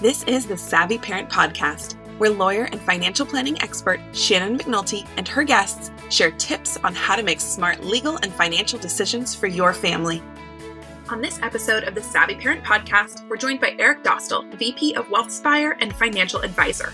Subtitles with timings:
[0.00, 5.26] This is the Savvy Parent Podcast, where lawyer and financial planning expert Shannon McNulty and
[5.26, 9.74] her guests share tips on how to make smart legal and financial decisions for your
[9.74, 10.22] family.
[11.08, 15.08] On this episode of the Savvy Parent Podcast, we're joined by Eric Dostal, VP of
[15.08, 16.92] WealthSpire and Financial Advisor.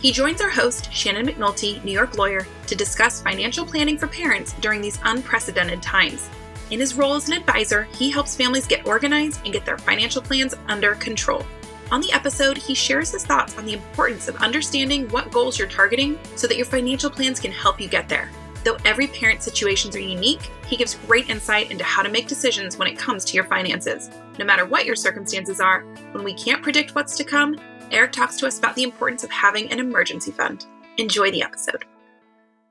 [0.00, 4.54] He joins our host, Shannon McNulty, New York lawyer, to discuss financial planning for parents
[4.62, 6.30] during these unprecedented times.
[6.70, 10.22] In his role as an advisor, he helps families get organized and get their financial
[10.22, 11.44] plans under control.
[11.92, 15.68] On the episode, he shares his thoughts on the importance of understanding what goals you're
[15.68, 18.28] targeting so that your financial plans can help you get there.
[18.64, 22.76] Though every parent's situations are unique, he gives great insight into how to make decisions
[22.76, 24.10] when it comes to your finances.
[24.36, 27.56] No matter what your circumstances are, when we can't predict what's to come,
[27.92, 30.66] Eric talks to us about the importance of having an emergency fund.
[30.98, 31.84] Enjoy the episode.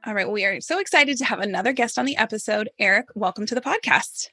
[0.05, 2.69] All right, we are so excited to have another guest on the episode.
[2.79, 4.27] Eric, welcome to the podcast.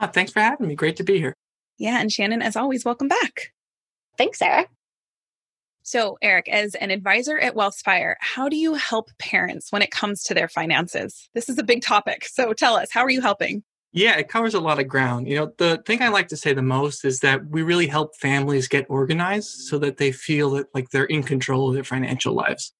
[0.00, 0.74] Ah, thanks for having me.
[0.74, 1.34] Great to be here.
[1.76, 3.52] Yeah, and Shannon, as always, welcome back.
[4.18, 4.66] Thanks, Sarah.
[5.82, 10.22] So, Eric, as an advisor at WealthSpire, how do you help parents when it comes
[10.24, 11.30] to their finances?
[11.32, 12.26] This is a big topic.
[12.26, 13.62] So, tell us, how are you helping?
[13.92, 15.28] Yeah, it covers a lot of ground.
[15.28, 18.16] You know, the thing I like to say the most is that we really help
[18.16, 22.34] families get organized so that they feel that like they're in control of their financial
[22.34, 22.74] lives.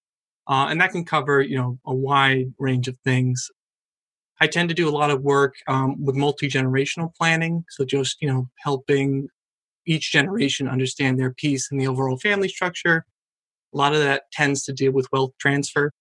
[0.47, 3.49] Uh, and that can cover, you know, a wide range of things.
[4.41, 7.65] I tend to do a lot of work um, with multi generational planning.
[7.71, 9.29] So just, you know, helping
[9.89, 13.05] each generation understand their piece in the overall family structure.
[13.75, 15.93] A lot of that tends to deal with wealth transfer.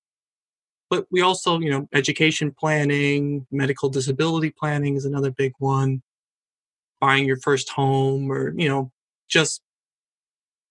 [0.89, 6.02] But we also, you know, education planning, medical disability planning is another big one.
[6.99, 8.91] Buying your first home or, you know,
[9.30, 9.61] just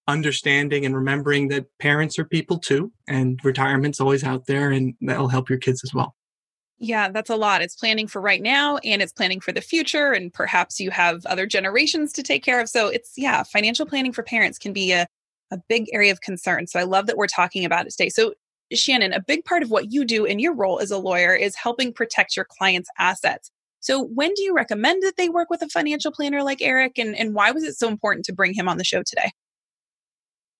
[0.09, 5.29] understanding and remembering that parents are people too and retirement's always out there and that'll
[5.29, 6.15] help your kids as well.
[6.79, 7.63] Yeah, that's a lot.
[7.63, 10.13] It's planning for right now and it's planning for the future.
[10.13, 12.69] And perhaps you have other generations to take care of.
[12.69, 15.07] So it's, yeah, financial planning for parents can be a,
[15.51, 16.67] a big area of concern.
[16.67, 18.11] So I love that we're talking about it today.
[18.11, 18.35] So,
[18.73, 21.55] Shannon, a big part of what you do in your role as a lawyer is
[21.55, 23.49] helping protect your clients' assets.
[23.79, 26.99] So, when do you recommend that they work with a financial planner like Eric?
[26.99, 29.31] And, and why was it so important to bring him on the show today?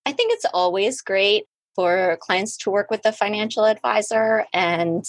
[0.05, 1.43] I think it's always great
[1.75, 4.45] for clients to work with a financial advisor.
[4.53, 5.03] And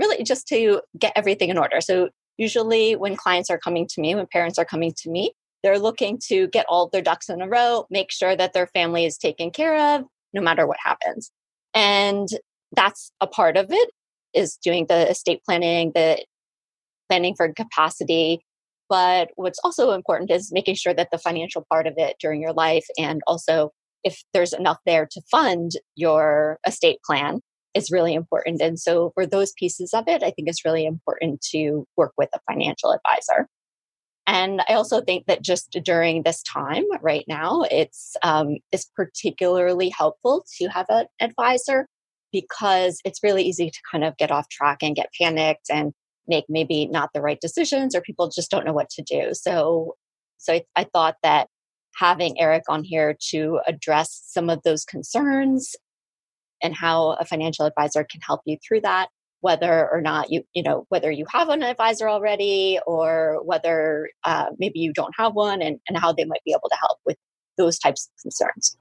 [0.00, 1.80] really just to get everything in order.
[1.80, 5.78] So usually when clients are coming to me, when parents are coming to me, they're
[5.78, 9.18] looking to get all their ducks in a row, make sure that their family is
[9.18, 11.30] taken care of no matter what happens.
[11.74, 12.28] And
[12.72, 13.90] that's a part of it
[14.32, 16.24] is doing the estate planning, the
[17.08, 18.40] planning for capacity.
[18.88, 22.52] But what's also important is making sure that the financial part of it during your
[22.52, 23.70] life and also
[24.02, 27.40] if there's enough there to fund your estate plan
[27.74, 28.60] is really important.
[28.60, 32.28] And so for those pieces of it, I think it's really important to work with
[32.34, 33.48] a financial advisor.
[34.26, 39.88] And I also think that just during this time right now, it's um, it's particularly
[39.88, 41.88] helpful to have an advisor
[42.32, 45.92] because it's really easy to kind of get off track and get panicked and
[46.28, 49.30] make maybe not the right decisions or people just don't know what to do.
[49.32, 49.94] So
[50.38, 51.48] so I, I thought that
[51.96, 55.74] having Eric on here to address some of those concerns
[56.62, 59.08] and how a financial advisor can help you through that
[59.40, 64.46] whether or not you you know whether you have an advisor already or whether uh,
[64.58, 67.16] maybe you don't have one and, and how they might be able to help with
[67.56, 68.76] those types of concerns.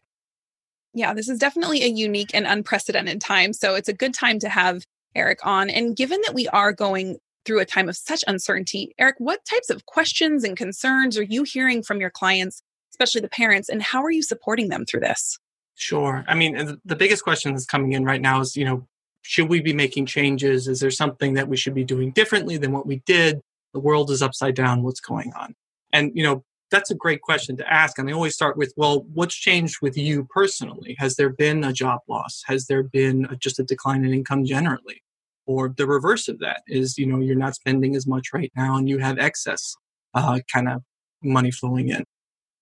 [0.94, 4.50] Yeah this is definitely a unique and unprecedented time so it's a good time to
[4.50, 4.84] have
[5.16, 9.16] eric on and given that we are going through a time of such uncertainty eric
[9.18, 12.62] what types of questions and concerns are you hearing from your clients
[12.92, 15.40] especially the parents and how are you supporting them through this
[15.80, 16.26] Sure.
[16.28, 18.86] I mean, the biggest question that's coming in right now is, you know,
[19.22, 20.68] should we be making changes?
[20.68, 23.40] Is there something that we should be doing differently than what we did?
[23.74, 24.84] The world is upside down.
[24.84, 25.56] What's going on?
[25.94, 27.98] And, you know, that's a great question to ask.
[27.98, 30.98] And I always start with, well, what's changed with you personally?
[31.00, 32.44] Has there been a job loss?
[32.48, 35.02] Has there been a, just a decline in income generally?
[35.46, 38.76] Or the reverse of that is, you know, you're not spending as much right now
[38.76, 39.75] and you have excess
[40.14, 40.84] uh, kind of
[41.24, 42.04] money flowing in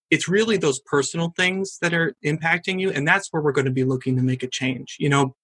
[0.09, 2.91] it's really those personal things that are impacting you.
[2.91, 4.95] And that's where we're going to be looking to make a change.
[4.99, 5.35] You know,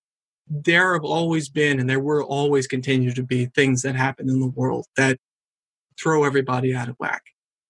[0.47, 4.39] there have always been and there will always continue to be things that happen in
[4.39, 5.17] the world that
[5.99, 7.23] throw everybody out of whack.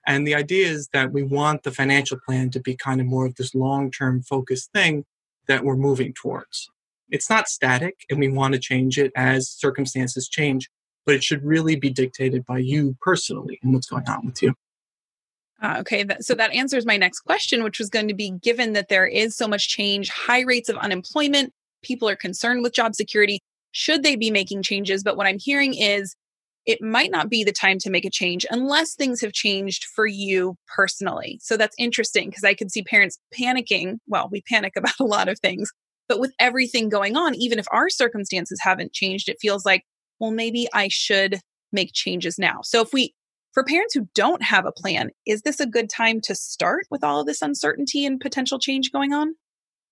[0.06, 3.25] And the idea is that we want the financial plan to be kind of more
[3.25, 5.06] of this long term focused thing
[5.48, 6.69] that we're moving towards.
[7.10, 10.69] It's not static and we want to change it as circumstances change,
[11.06, 14.56] but it should really be dictated by you personally and what's going on with you.
[15.63, 18.89] Uh, okay, so that answers my next question, which was going to be given that
[18.89, 23.39] there is so much change, high rates of unemployment, people are concerned with job security.
[23.71, 25.04] Should they be making changes?
[25.04, 26.15] But what I'm hearing is
[26.65, 30.06] it might not be the time to make a change unless things have changed for
[30.06, 31.39] you personally.
[31.42, 33.98] So that's interesting because I could see parents panicking.
[34.07, 35.71] Well, we panic about a lot of things,
[36.10, 39.83] but with everything going on, even if our circumstances haven't changed, it feels like,
[40.19, 41.39] well, maybe I should
[41.71, 42.60] make changes now.
[42.63, 43.13] So if we,
[43.54, 47.04] for parents who don't have a plan, is this a good time to start with
[47.04, 49.36] all of this uncertainty and potential change going on?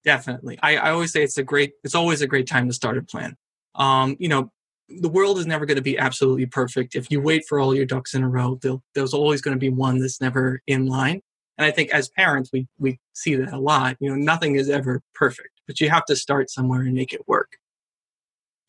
[0.03, 0.57] Definitely.
[0.63, 3.03] I, I always say it's a great, it's always a great time to start a
[3.03, 3.35] plan.
[3.75, 4.51] Um, you know,
[4.89, 6.95] the world is never going to be absolutely perfect.
[6.95, 8.59] If you wait for all your ducks in a row,
[8.95, 11.21] there's always going to be one that's never in line.
[11.57, 13.95] And I think as parents, we, we see that a lot.
[13.99, 17.27] You know, nothing is ever perfect, but you have to start somewhere and make it
[17.27, 17.57] work.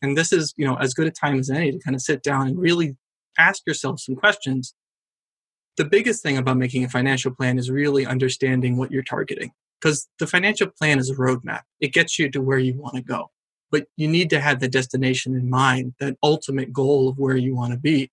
[0.03, 2.21] And this is, you know, as good a time as any to kind of sit
[2.21, 2.95] down and really
[3.39, 4.75] ask yourself some questions.
[5.77, 10.07] The biggest thing about making a financial plan is really understanding what you're targeting because
[10.19, 11.61] the financial plan is a roadmap.
[11.79, 13.31] It gets you to where you want to go
[13.73, 17.55] but you need to have the destination in mind, that ultimate goal of where you
[17.55, 18.11] want to be.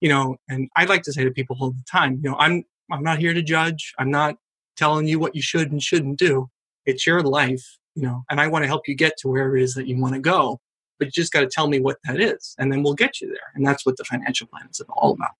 [0.00, 2.64] You know, and I like to say to people all the time, you know, I'm
[2.90, 3.92] I'm not here to judge.
[3.98, 4.36] I'm not
[4.74, 6.48] telling you what you should and shouldn't do.
[6.86, 7.62] It's your life,
[7.94, 10.00] you know, and I want to help you get to where it is that you
[10.00, 10.58] want to go.
[10.98, 13.28] But you just got to tell me what that is, and then we'll get you
[13.28, 13.52] there.
[13.54, 15.32] And that's what the financial plan is all about.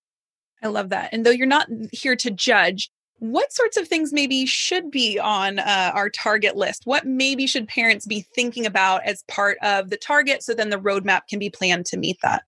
[0.62, 1.11] I love that.
[1.12, 5.61] And though you're not here to judge, what sorts of things maybe should be on
[5.61, 6.82] uh, our target list?
[6.87, 10.76] What maybe should parents be thinking about as part of the target so then the
[10.76, 12.43] roadmap can be planned to meet that?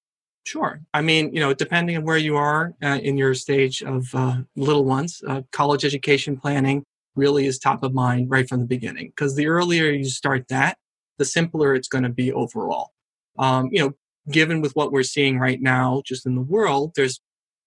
[0.44, 0.80] Sure.
[0.92, 4.38] I mean, you know, depending on where you are uh, in your stage of uh,
[4.56, 6.84] little ones, uh, college education planning
[7.14, 9.08] really is top of mind right from the beginning.
[9.08, 10.76] Because the earlier you start that,
[11.18, 12.90] the simpler it's going to be overall.
[13.38, 13.92] Um, you know,
[14.30, 17.20] given with what we're seeing right now, just in the world, there's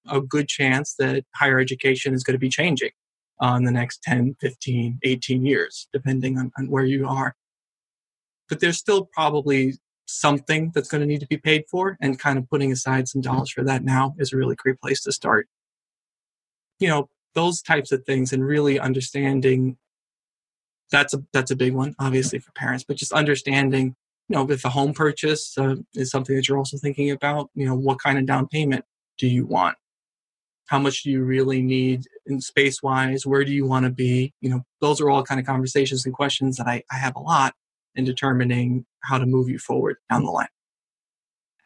[0.09, 2.91] a good chance that higher education is going to be changing
[3.41, 7.35] uh, in the next 10, 15, 18 years, depending on, on where you are.
[8.49, 9.73] But there's still probably
[10.07, 13.21] something that's going to need to be paid for, and kind of putting aside some
[13.21, 15.47] dollars for that now is a really great place to start.
[16.79, 19.77] You know, those types of things and really understanding
[20.91, 23.95] that's a that's a big one obviously for parents but just understanding
[24.27, 27.65] you know if a home purchase uh, is something that you're also thinking about you
[27.65, 28.83] know what kind of down payment
[29.17, 29.77] do you want
[30.67, 34.33] how much do you really need in space wise where do you want to be?
[34.41, 37.19] You know those are all kind of conversations and questions that I, I have a
[37.19, 37.53] lot
[37.95, 40.47] in determining how to move you forward down the line.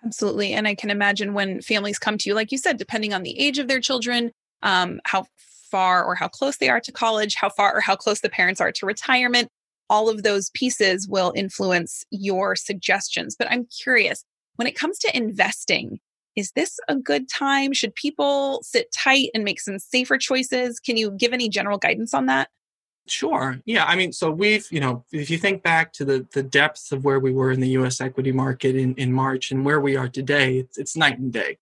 [0.04, 3.22] Absolutely and i can imagine when families come to you like you said depending on
[3.22, 4.32] the age of their children
[4.64, 5.26] um, how
[5.70, 8.60] far or how close they are to college how far or how close the parents
[8.60, 9.48] are to retirement
[9.92, 13.36] all of those pieces will influence your suggestions.
[13.38, 14.24] But i'm curious
[14.56, 16.00] when it comes to investing
[16.36, 17.74] is this a good time?
[17.74, 20.80] Should people sit tight and make some safer choices?
[20.80, 22.50] Can you give any general guidance on that?
[23.08, 23.60] Sure.
[23.66, 23.86] Yeah.
[23.86, 27.04] I mean, so we've, you know, if you think back to the the depths of
[27.04, 30.08] where we were in the US equity market in, in March and where we are
[30.08, 31.58] today, it's, it's night and day.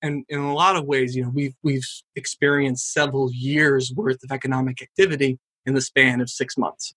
[0.00, 1.86] And in a lot of ways, you know, we've we've
[2.16, 6.94] experienced several years worth of economic activity in the span of six months.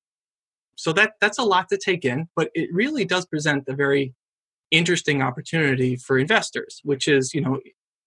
[0.76, 4.14] So that that's a lot to take in, but it really does present a very
[4.72, 7.60] interesting opportunity for investors, which is, you know,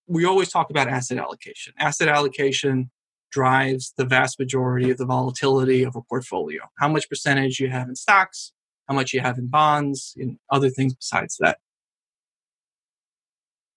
[0.07, 1.73] we always talk about asset allocation.
[1.79, 2.91] Asset allocation
[3.31, 6.63] drives the vast majority of the volatility of a portfolio.
[6.79, 8.53] How much percentage you have in stocks,
[8.89, 11.59] how much you have in bonds, and other things besides that.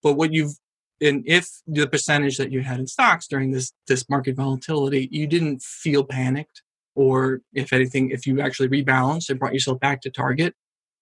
[0.03, 0.53] But what you've
[0.99, 5.27] and if the percentage that you had in stocks during this this market volatility, you
[5.27, 6.61] didn't feel panicked,
[6.95, 10.55] or if anything, if you actually rebalanced and brought yourself back to target,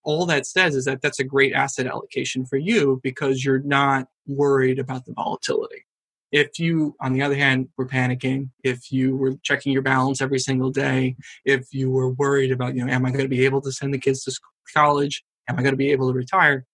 [0.06, 4.08] all that says is that that's a great asset allocation for you because you're not
[4.28, 5.86] worried about the volatility.
[6.32, 10.40] If you, on the other hand, were panicking, if you were checking your balance every
[10.40, 13.62] single day, if you were worried about, you know, am I going to be able
[13.62, 14.34] to send the kids to
[14.74, 15.24] college?
[15.50, 16.66] Am I going to be able to retire?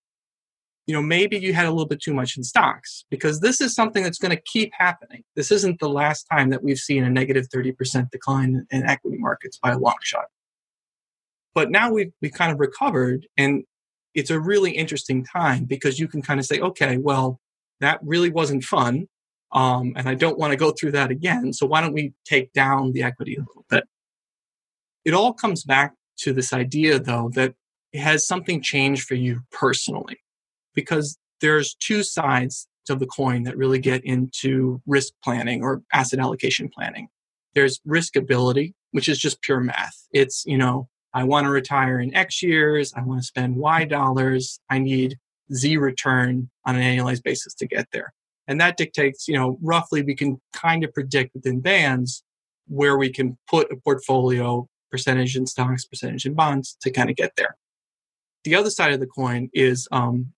[0.88, 3.76] You know, maybe you had a little bit too much in stocks because this is
[3.76, 5.24] something that's going to keep happening.
[5.36, 9.60] This isn't the last time that we've seen a negative 30% decline in equity markets
[9.62, 10.26] by a long shot.
[11.54, 13.64] But now we've, we kind of recovered and
[14.14, 17.40] it's a really interesting time because you can kind of say, okay, well,
[17.80, 19.08] that really wasn't fun.
[19.54, 21.54] Um, and I don't want to go through that again.
[21.54, 23.86] So why don't we take down the equity a little bit?
[25.04, 27.56] It all comes back to this idea, though, that
[27.94, 30.18] has something changed for you personally?
[30.74, 36.20] Because there's two sides of the coin that really get into risk planning or asset
[36.20, 37.08] allocation planning.
[37.54, 39.96] There's riskability, which is just pure math.
[40.12, 42.94] It's, you know, I want to retire in X years.
[42.96, 44.60] I want to spend Y dollars.
[44.70, 45.18] I need
[45.54, 48.14] Z return on an annualized basis to get there.
[48.48, 52.24] And that dictates, you know, roughly we can kind of predict within bands
[52.68, 57.16] where we can put a portfolio percentage in stocks, percentage in bonds to kind of
[57.16, 57.56] get there.
[58.44, 60.34] The other side of the coin is um,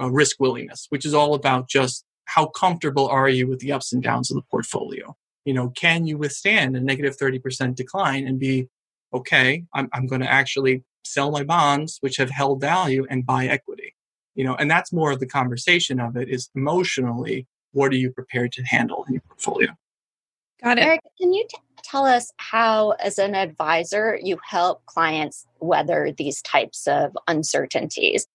[0.00, 3.92] uh, risk willingness, which is all about just how comfortable are you with the ups
[3.92, 5.16] and downs of the portfolio?
[5.44, 8.68] You know, can you withstand a negative 30% decline and be,
[9.12, 13.46] okay, I'm, I'm going to actually sell my bonds, which have held value, and buy
[13.46, 13.94] equity?
[14.34, 18.10] You know, and that's more of the conversation of it is emotionally, what are you
[18.10, 19.70] prepared to handle in your portfolio?
[20.62, 20.82] Got it.
[20.82, 26.42] Eric, can you t- tell us how, as an advisor, you help clients weather these
[26.42, 28.26] types of uncertainties?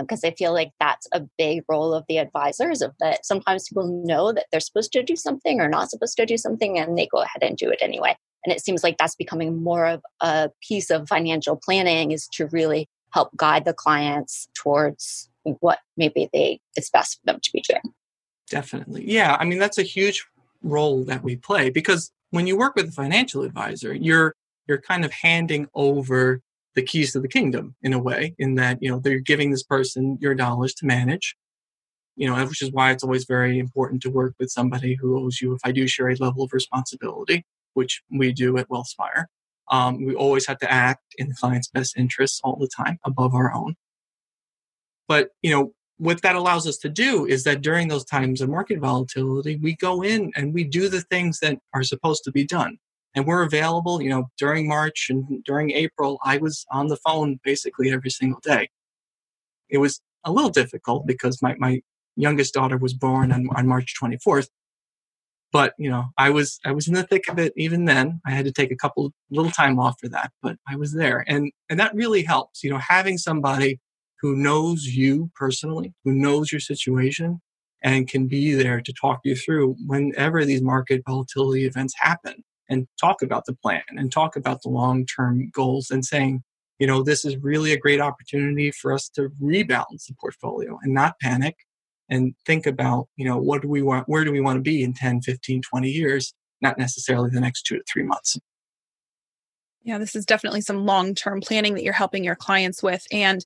[0.00, 2.80] Because uh, I feel like that's a big role of the advisors.
[2.80, 6.26] Of that, sometimes people know that they're supposed to do something or not supposed to
[6.26, 8.16] do something, and they go ahead and do it anyway.
[8.44, 12.46] And it seems like that's becoming more of a piece of financial planning is to
[12.48, 17.60] really help guide the clients towards what maybe they it's best for them to be
[17.60, 17.94] doing.
[18.50, 19.36] Definitely, yeah.
[19.38, 20.26] I mean, that's a huge
[20.62, 24.34] role that we play because when you work with a financial advisor, you're
[24.66, 26.40] you're kind of handing over
[26.74, 29.62] the keys to the kingdom in a way, in that you know they're giving this
[29.62, 31.36] person your dollars to manage.
[32.16, 35.40] You know, which is why it's always very important to work with somebody who owes
[35.40, 37.44] you a fiduciary level of responsibility,
[37.74, 39.26] which we do at WealthSpire.
[39.70, 43.34] Um, we always have to act in the client's best interests all the time, above
[43.34, 43.76] our own.
[45.08, 48.48] But you know, what that allows us to do is that during those times of
[48.48, 52.44] market volatility, we go in and we do the things that are supposed to be
[52.44, 52.78] done.
[53.14, 57.38] And we're available, you know, during March and during April, I was on the phone
[57.44, 58.70] basically every single day.
[59.68, 61.80] It was a little difficult because my, my
[62.16, 64.48] youngest daughter was born on, on March 24th.
[65.54, 68.20] But, you know, I was, I was in the thick of it even then.
[68.26, 71.24] I had to take a couple little time off for that, but I was there.
[71.28, 73.78] And, and that really helps, you know, having somebody
[74.20, 77.40] who knows you personally, who knows your situation,
[77.84, 82.88] and can be there to talk you through whenever these market volatility events happen and
[83.00, 86.42] talk about the plan and talk about the long term goals and saying,
[86.80, 90.92] you know, this is really a great opportunity for us to rebalance the portfolio and
[90.92, 91.54] not panic
[92.08, 94.82] and think about, you know, what do we want, where do we want to be
[94.82, 98.38] in 10, 15, 20 years, not necessarily the next two to three months.
[99.82, 103.06] Yeah, this is definitely some long term planning that you're helping your clients with.
[103.12, 103.44] And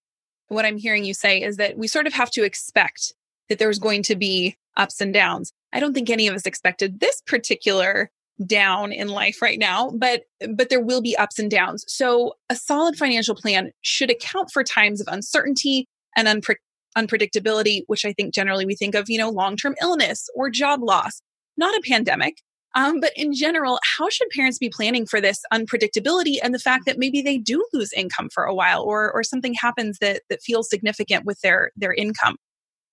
[0.49, 3.13] what I'm hearing you say is that we sort of have to expect
[3.49, 5.53] that there's going to be ups and downs.
[5.73, 8.11] I don't think any of us expected this particular
[8.47, 11.85] down in life right now, but but there will be ups and downs.
[11.89, 16.57] So a solid financial plan should account for times of uncertainty and unpre-
[16.99, 21.23] unpredictability, which I think generally we think of, you know, long-term illness or job loss,
[21.57, 22.35] not a pandemic.
[22.75, 26.85] Um, but in general, how should parents be planning for this unpredictability and the fact
[26.87, 30.43] that maybe they do lose income for a while or or something happens that that
[30.43, 32.37] feels significant with their their income?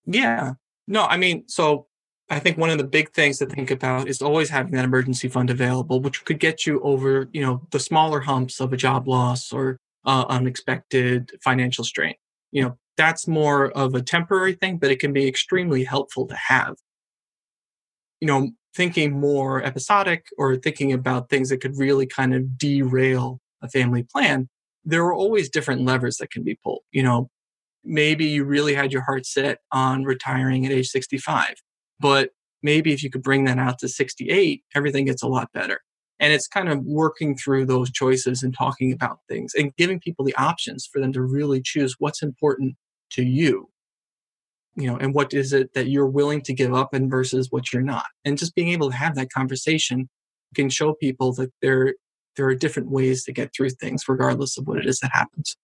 [0.06, 0.54] Yeah.
[0.88, 1.88] No, I mean, so
[2.30, 5.28] I think one of the big things to think about is always having that emergency
[5.28, 9.08] fund available, which could get you over, you know, the smaller humps of a job
[9.08, 12.16] loss or uh, unexpected financial strain.
[12.52, 16.36] You know, that's more of a temporary thing, but it can be extremely helpful to
[16.36, 16.76] have.
[18.22, 23.40] You know, thinking more episodic or thinking about things that could really kind of derail
[23.62, 24.50] a family plan,
[24.84, 26.82] there are always different levers that can be pulled.
[26.92, 27.30] You know,
[27.84, 31.56] maybe you really had your heart set on retiring at age 65,
[32.00, 32.32] but
[32.64, 35.80] maybe if you could bring that out to 68, everything gets a lot better.
[36.20, 40.24] And it's kind of working through those choices and talking about things and giving people
[40.26, 42.76] the options for them to really choose what's important
[43.16, 43.70] to you
[44.76, 47.72] you know, and what is it that you're willing to give up and versus what
[47.72, 48.08] you're not.
[48.26, 50.10] And just being able to have that conversation
[50.54, 51.96] can show people that there
[52.36, 55.56] there are different ways to get through things regardless of what it is that happens.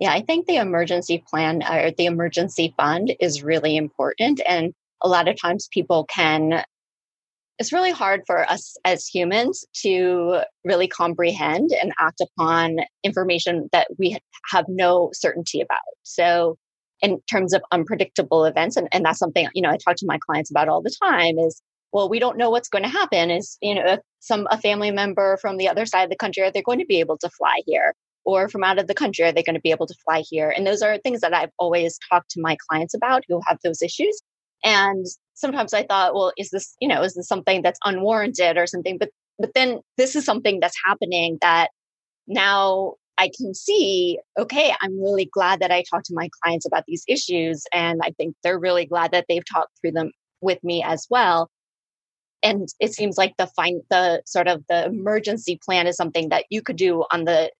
[0.00, 4.72] Yeah, I think the emergency plan uh, or the emergency fund is really important and
[5.02, 6.64] a lot of times people can
[7.58, 13.86] it's really hard for us as humans to really comprehend and act upon information that
[13.96, 14.18] we
[14.50, 15.78] have no certainty about.
[16.02, 16.56] So
[17.00, 20.18] in terms of unpredictable events and, and that's something you know i talk to my
[20.26, 21.62] clients about all the time is
[21.94, 23.30] well we don't know what's going to happen.
[23.30, 26.50] Is you know some a family member from the other side of the country are
[26.50, 27.94] they going to be able to fly here?
[28.26, 30.50] Or from out of the country are they going to be able to fly here?
[30.50, 33.80] And those are things that i've always talked to my clients about who have those
[33.80, 34.20] issues.
[34.64, 38.66] And sometimes i thought well is this you know is this something that's unwarranted or
[38.66, 38.98] something?
[38.98, 41.70] But but then this is something that's happening that
[42.26, 46.84] now I can see, okay, I'm really glad that I talked to my clients about
[46.86, 47.64] these issues.
[47.72, 51.50] And I think they're really glad that they've talked through them with me as well.
[52.42, 56.44] And it seems like the fine, the sort of the emergency plan is something that
[56.50, 57.50] you could do on the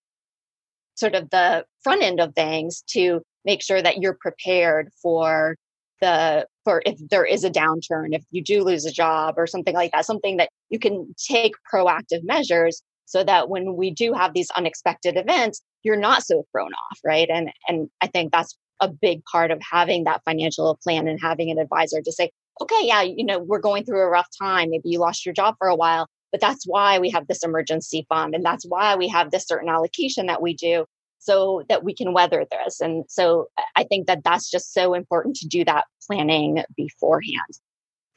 [0.95, 5.55] sort of the front end of things to make sure that you're prepared for
[6.01, 9.73] the for if there is a downturn if you do lose a job or something
[9.73, 14.33] like that something that you can take proactive measures so that when we do have
[14.33, 18.89] these unexpected events you're not so thrown off right and and i think that's a
[18.89, 22.31] big part of having that financial plan and having an advisor to say,
[22.61, 24.69] okay, yeah, you know, we're going through a rough time.
[24.69, 28.05] Maybe you lost your job for a while, but that's why we have this emergency
[28.09, 30.85] fund and that's why we have this certain allocation that we do
[31.19, 32.81] so that we can weather this.
[32.81, 37.59] And so I think that that's just so important to do that planning beforehand.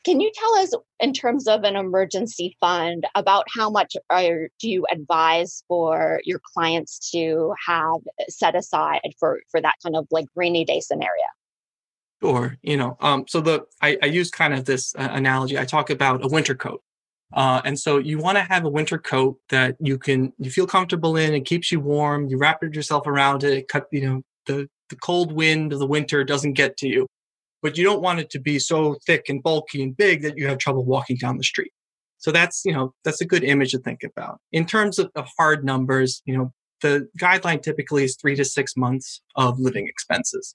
[0.09, 4.71] Can you tell us, in terms of an emergency fund, about how much are, do
[4.71, 8.01] you advise for your clients to have
[8.31, 11.29] set aside for for that kind of like rainy day scenario?
[12.23, 12.57] Sure.
[12.63, 15.59] You know, um, so the I, I use kind of this uh, analogy.
[15.59, 16.83] I talk about a winter coat.
[17.35, 20.67] Uh, and so you want to have a winter coat that you can you feel
[20.67, 22.29] comfortable in and keeps you warm.
[22.29, 23.69] You wrap yourself around it.
[23.69, 27.07] Cut you know the the cold wind of the winter doesn't get to you,
[27.63, 30.47] but you don't want it to be so thick and bulky and big that you
[30.47, 31.73] have trouble walking down the street.
[32.19, 34.41] So that's you know that's a good image to think about.
[34.53, 38.77] In terms of, of hard numbers, you know the guideline typically is three to six
[38.77, 40.55] months of living expenses.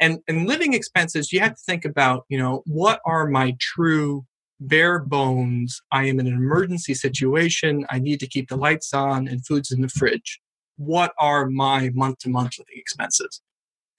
[0.00, 4.24] And, and living expenses, you have to think about, you know, what are my true
[4.60, 7.86] bare bones, I am in an emergency situation.
[7.88, 10.40] I need to keep the lights on and food's in the fridge.
[10.76, 13.40] What are my month to month living expenses?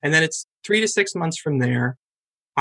[0.03, 1.97] And then it's three to six months from there.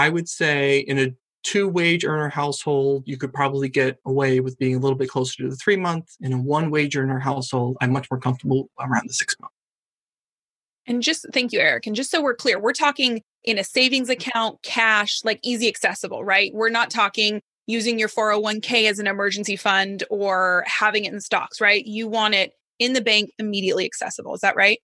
[0.00, 4.58] I would say in a two wage earner household, you could probably get away with
[4.58, 6.16] being a little bit closer to the three month.
[6.22, 9.52] In a one wage earner household, I'm much more comfortable around the six month.
[10.86, 11.86] And just thank you, Eric.
[11.86, 14.28] And just so we're clear, we're talking in a savings mm-hmm.
[14.28, 16.50] account, cash, like easy accessible, right?
[16.54, 21.60] We're not talking using your 401k as an emergency fund or having it in stocks,
[21.60, 21.84] right?
[21.86, 24.32] You want it in the bank immediately accessible.
[24.34, 24.78] Is that right?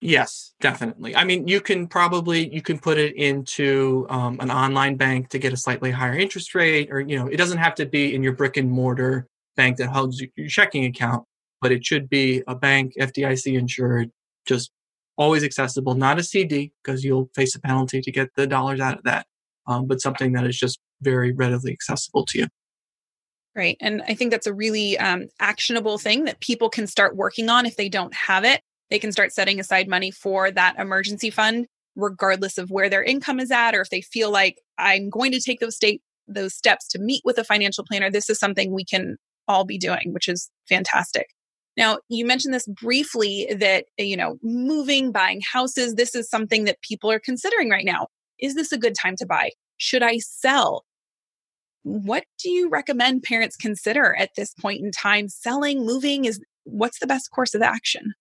[0.00, 1.16] Yes, definitely.
[1.16, 5.38] I mean, you can probably you can put it into um, an online bank to
[5.38, 8.22] get a slightly higher interest rate, or you know, it doesn't have to be in
[8.22, 9.26] your brick and mortar
[9.56, 11.24] bank that holds your checking account,
[11.60, 14.10] but it should be a bank FDIC insured,
[14.46, 14.70] just
[15.16, 18.98] always accessible, not a CD because you'll face a penalty to get the dollars out
[18.98, 19.26] of that,
[19.66, 22.46] um, but something that is just very readily accessible to you.
[23.56, 23.76] Right.
[23.80, 27.66] And I think that's a really um, actionable thing that people can start working on
[27.66, 28.60] if they don't have it.
[28.90, 33.40] They can start setting aside money for that emergency fund, regardless of where their income
[33.40, 36.86] is at, or if they feel like I'm going to take those state those steps
[36.88, 38.10] to meet with a financial planner.
[38.10, 39.16] This is something we can
[39.48, 41.28] all be doing, which is fantastic.
[41.76, 46.82] Now, you mentioned this briefly that, you know, moving, buying houses, this is something that
[46.82, 48.08] people are considering right now.
[48.38, 49.52] Is this a good time to buy?
[49.78, 50.84] Should I sell?
[51.84, 55.28] What do you recommend parents consider at this point in time?
[55.28, 58.12] Selling, moving is what's the best course of action?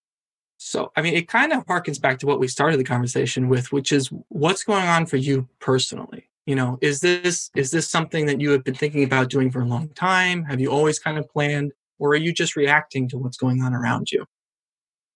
[0.58, 3.72] So, I mean, it kind of harkens back to what we started the conversation with,
[3.72, 6.30] which is what's going on for you personally.
[6.48, 9.62] You know, is this is this something that you have been thinking about doing for
[9.62, 10.44] a long time?
[10.46, 13.74] Have you always kind of planned, or are you just reacting to what's going on
[13.74, 14.26] around you?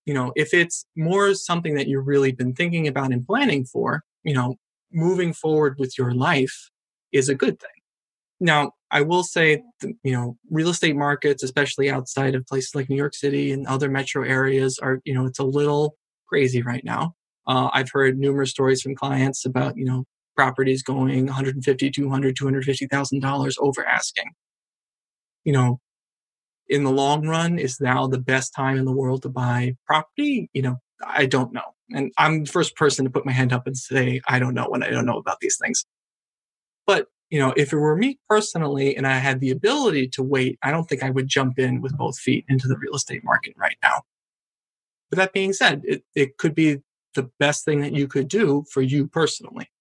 [0.06, 4.04] You know, if it's more something that you've really been thinking about and planning for,
[4.24, 4.58] you know,
[4.92, 6.70] moving forward with your life
[7.12, 7.81] is a good thing.
[8.42, 9.62] Now, I will say,
[10.04, 13.88] you know, real estate markets, especially outside of places like New York City and other
[13.88, 15.96] metro areas, are, you know, it's a little
[16.28, 17.14] crazy right now.
[17.48, 23.20] Uh, I've heard numerous stories from clients about, you know, properties going 150, 200, 250,000
[23.20, 24.32] dollars over asking.
[25.44, 25.80] You know,
[26.68, 30.50] in the long run, is now the best time in the world to buy property?
[30.54, 31.76] You know, I don't know.
[31.92, 34.66] And I'm the first person to put my hand up and say, I don't know
[34.68, 35.86] when I don't know about these things.
[36.88, 40.60] But, you know, if it were me personally and I had the ability to wait,
[40.62, 43.54] I don't think I would jump in with both feet into the real estate market
[43.58, 44.02] right now.
[45.10, 46.82] But that being said, it, it could be
[47.16, 49.72] the best thing that you could do for you personally.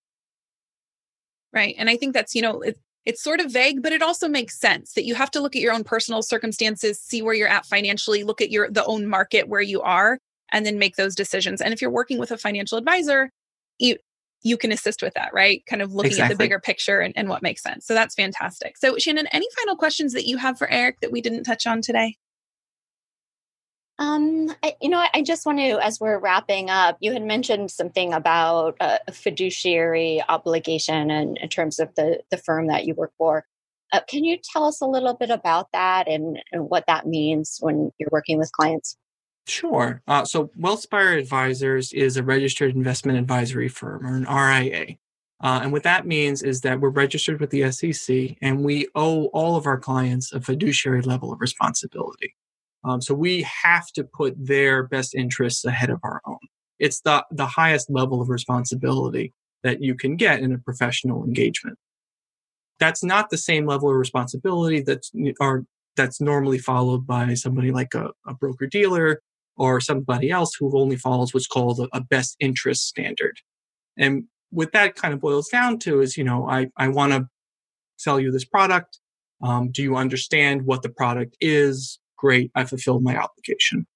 [1.52, 1.74] Right.
[1.76, 4.58] And I think that's, you know, it, it's sort of vague, but it also makes
[4.58, 7.66] sense that you have to look at your own personal circumstances, see where you're at
[7.66, 10.18] financially, look at your the own market where you are,
[10.52, 11.60] and then make those decisions.
[11.60, 13.30] And if you're working with a financial advisor,
[13.78, 13.96] you
[14.42, 15.64] you can assist with that, right?
[15.66, 16.32] Kind of looking exactly.
[16.32, 17.86] at the bigger picture and, and what makes sense.
[17.86, 18.76] So that's fantastic.
[18.78, 21.82] So Shannon, any final questions that you have for Eric that we didn't touch on
[21.82, 22.16] today?
[23.98, 27.70] Um, I, you know, I just want to, as we're wrapping up, you had mentioned
[27.70, 32.94] something about a fiduciary obligation and in, in terms of the the firm that you
[32.94, 33.44] work for.
[33.92, 37.58] Uh, can you tell us a little bit about that and, and what that means
[37.60, 38.96] when you're working with clients?
[39.50, 40.00] Sure.
[40.06, 44.96] Uh, so WealthSpire Advisors is a registered investment advisory firm or an RIA.
[45.42, 49.24] Uh, and what that means is that we're registered with the SEC and we owe
[49.26, 52.36] all of our clients a fiduciary level of responsibility.
[52.84, 56.38] Um, so we have to put their best interests ahead of our own.
[56.78, 59.32] It's the, the highest level of responsibility
[59.64, 61.76] that you can get in a professional engagement.
[62.78, 65.10] That's not the same level of responsibility that's,
[65.40, 65.64] or,
[65.96, 69.20] that's normally followed by somebody like a, a broker dealer
[69.60, 73.36] or somebody else who only follows what's called a, best interest standard.
[73.98, 77.28] And what that kind of boils down to is, you know, I, I want to
[77.98, 78.98] sell you this product.
[79.42, 81.98] Um, do you understand what the product is?
[82.16, 82.50] Great.
[82.54, 83.86] I fulfilled my obligation.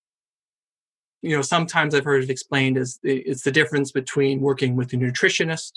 [1.22, 4.96] You know, sometimes I've heard it explained as it's the difference between working with a
[4.96, 5.72] nutritionist,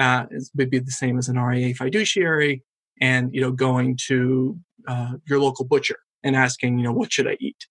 [0.00, 2.62] uh, it would be the same as an RIA fiduciary,
[3.02, 7.28] and, you know, going to uh, your local butcher and asking, you know, what should
[7.28, 7.66] I eat?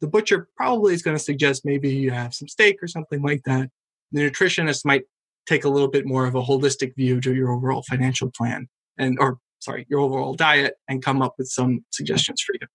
[0.00, 3.42] The butcher probably is going to suggest maybe you have some steak or something like
[3.44, 3.70] that.
[4.12, 5.04] The nutritionist might
[5.46, 9.16] take a little bit more of a holistic view to your overall financial plan and,
[9.20, 12.66] or sorry, your overall diet and come up with some suggestions for you.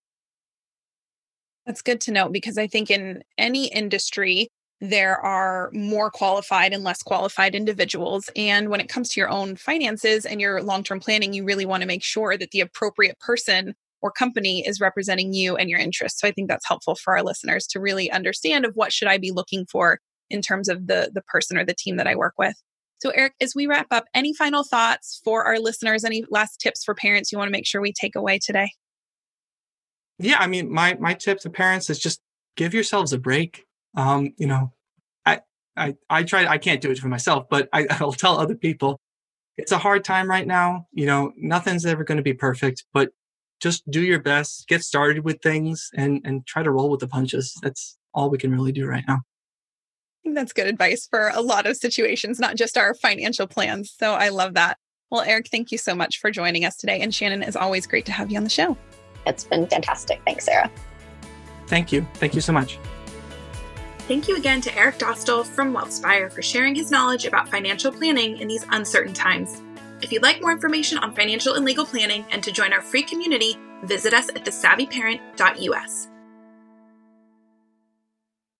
[1.66, 4.48] That's good to know because I think in any industry,
[4.82, 8.30] there are more qualified and less qualified individuals.
[8.36, 11.68] And when it comes to your own finances and your long term planning, you really
[11.68, 15.80] want to make sure that the appropriate person or company is representing you and your
[15.80, 16.20] interests.
[16.20, 19.18] So I think that's helpful for our listeners to really understand of what should I
[19.18, 22.34] be looking for in terms of the the person or the team that I work
[22.38, 22.56] with.
[23.02, 26.04] So Eric, as we wrap up, any final thoughts for our listeners?
[26.04, 28.72] Any last tips for parents you want to make sure we take away today?
[30.20, 32.22] Yeah, I mean, my my tip to parents is just
[32.56, 33.66] give yourselves a break.
[33.98, 34.72] Um, you know,
[35.26, 35.42] I
[35.76, 39.00] I I try I can't do it for myself, but I, I'll tell other people
[39.58, 40.88] it's a hard time right now.
[40.92, 43.10] You know, nothing's ever going to be perfect, but
[43.62, 47.08] just do your best, get started with things and and try to roll with the
[47.08, 47.58] punches.
[47.62, 49.22] That's all we can really do right now
[50.22, 53.92] I think that's good advice for a lot of situations, not just our financial plans.
[53.98, 54.78] So I love that.
[55.10, 57.02] Well, Eric, thank you so much for joining us today.
[57.02, 58.78] And Shannon, is always great to have you on the show.
[59.26, 60.22] It's been fantastic.
[60.24, 60.70] Thanks, Sarah.
[61.66, 62.06] Thank you.
[62.16, 62.78] Thank you so much.
[64.08, 68.38] Thank you again to Eric Dostal from WealthSpire for sharing his knowledge about financial planning
[68.38, 69.62] in these uncertain times.
[70.02, 73.04] If you'd like more information on financial and legal planning and to join our free
[73.04, 76.11] community, visit us at thesavvyparent.us.